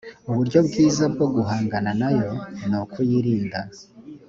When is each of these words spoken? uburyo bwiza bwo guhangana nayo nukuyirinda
uburyo 0.29 0.59
bwiza 0.67 1.03
bwo 1.13 1.27
guhangana 1.35 1.91
nayo 2.01 2.29
nukuyirinda 2.69 3.59